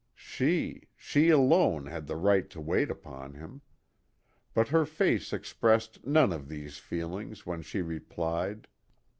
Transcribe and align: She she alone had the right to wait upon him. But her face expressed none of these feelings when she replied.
She 0.15 0.87
she 0.97 1.29
alone 1.29 1.85
had 1.85 2.07
the 2.07 2.15
right 2.15 2.49
to 2.49 2.59
wait 2.59 2.89
upon 2.89 3.35
him. 3.35 3.61
But 4.55 4.69
her 4.69 4.83
face 4.83 5.31
expressed 5.31 6.07
none 6.07 6.33
of 6.33 6.47
these 6.47 6.79
feelings 6.79 7.45
when 7.45 7.61
she 7.61 7.83
replied. 7.83 8.67